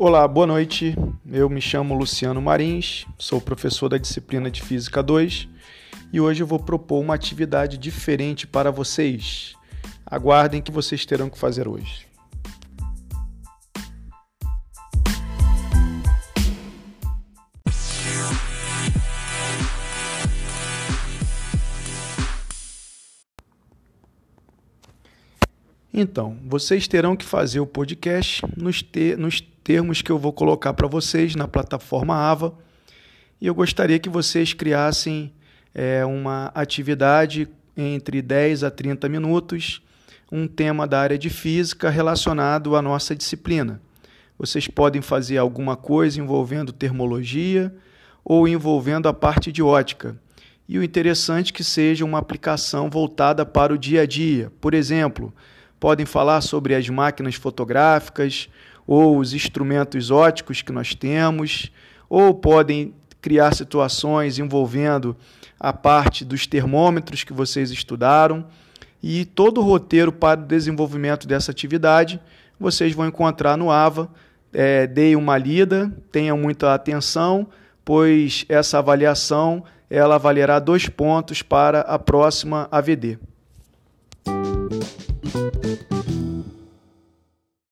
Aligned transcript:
Olá, 0.00 0.28
boa 0.28 0.46
noite. 0.46 0.96
Eu 1.28 1.50
me 1.50 1.60
chamo 1.60 1.92
Luciano 1.92 2.40
Marins, 2.40 3.04
sou 3.18 3.40
professor 3.40 3.88
da 3.88 3.98
disciplina 3.98 4.48
de 4.48 4.62
Física 4.62 5.02
2 5.02 5.48
e 6.12 6.20
hoje 6.20 6.40
eu 6.40 6.46
vou 6.46 6.60
propor 6.60 7.00
uma 7.00 7.16
atividade 7.16 7.76
diferente 7.76 8.46
para 8.46 8.70
vocês. 8.70 9.56
Aguardem 10.06 10.62
que 10.62 10.70
vocês 10.70 11.04
terão 11.04 11.28
que 11.28 11.36
fazer 11.36 11.66
hoje. 11.66 12.07
Então, 25.92 26.36
vocês 26.46 26.86
terão 26.86 27.16
que 27.16 27.24
fazer 27.24 27.60
o 27.60 27.66
podcast 27.66 28.42
nos, 28.56 28.84
nos 29.16 29.40
termos 29.64 30.02
que 30.02 30.12
eu 30.12 30.18
vou 30.18 30.32
colocar 30.32 30.74
para 30.74 30.86
vocês 30.86 31.34
na 31.34 31.48
plataforma 31.48 32.14
AVA. 32.14 32.52
E 33.40 33.46
eu 33.46 33.54
gostaria 33.54 33.98
que 33.98 34.08
vocês 34.08 34.52
criassem 34.52 35.32
é, 35.74 36.04
uma 36.04 36.52
atividade 36.54 37.48
entre 37.76 38.20
10 38.20 38.64
a 38.64 38.70
30 38.70 39.08
minutos, 39.08 39.80
um 40.30 40.46
tema 40.46 40.86
da 40.86 41.00
área 41.00 41.16
de 41.16 41.30
física 41.30 41.88
relacionado 41.88 42.76
à 42.76 42.82
nossa 42.82 43.14
disciplina. 43.14 43.80
Vocês 44.38 44.68
podem 44.68 45.00
fazer 45.00 45.38
alguma 45.38 45.76
coisa 45.76 46.20
envolvendo 46.20 46.72
termologia 46.72 47.74
ou 48.24 48.46
envolvendo 48.46 49.08
a 49.08 49.14
parte 49.14 49.50
de 49.50 49.62
ótica. 49.62 50.16
E 50.68 50.78
o 50.78 50.82
interessante 50.82 51.50
é 51.50 51.56
que 51.56 51.64
seja 51.64 52.04
uma 52.04 52.18
aplicação 52.18 52.90
voltada 52.90 53.46
para 53.46 53.72
o 53.72 53.78
dia 53.78 54.02
a 54.02 54.06
dia. 54.06 54.52
Por 54.60 54.74
exemplo, 54.74 55.32
podem 55.78 56.06
falar 56.06 56.40
sobre 56.40 56.74
as 56.74 56.88
máquinas 56.88 57.34
fotográficas 57.34 58.48
ou 58.86 59.18
os 59.18 59.34
instrumentos 59.34 60.10
óticos 60.10 60.62
que 60.62 60.72
nós 60.72 60.94
temos, 60.94 61.70
ou 62.08 62.34
podem 62.34 62.94
criar 63.20 63.54
situações 63.54 64.38
envolvendo 64.38 65.16
a 65.60 65.72
parte 65.72 66.24
dos 66.24 66.46
termômetros 66.46 67.24
que 67.24 67.32
vocês 67.32 67.70
estudaram. 67.70 68.46
E 69.02 69.24
todo 69.24 69.60
o 69.60 69.64
roteiro 69.64 70.10
para 70.10 70.40
o 70.40 70.44
desenvolvimento 70.44 71.26
dessa 71.26 71.50
atividade 71.50 72.20
vocês 72.58 72.92
vão 72.94 73.06
encontrar 73.06 73.56
no 73.56 73.70
AVA. 73.70 74.08
É, 74.52 74.86
deem 74.86 75.14
uma 75.14 75.36
lida, 75.36 75.92
tenham 76.10 76.38
muita 76.38 76.72
atenção, 76.72 77.46
pois 77.84 78.46
essa 78.48 78.78
avaliação 78.78 79.62
ela 79.90 80.18
valerá 80.18 80.58
dois 80.58 80.88
pontos 80.88 81.42
para 81.42 81.80
a 81.80 81.98
próxima 81.98 82.66
AVD. 82.70 83.18